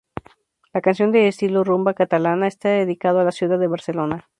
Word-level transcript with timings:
La 0.73 0.81
canción 0.81 1.11
de 1.11 1.27
estilo 1.27 1.63
rumba 1.63 1.93
catalana, 1.93 2.47
está 2.47 2.69
dedicada 2.69 3.21
a 3.21 3.25
la 3.25 3.31
ciudad 3.31 3.59
de 3.59 3.67
Barcelona. 3.67 4.27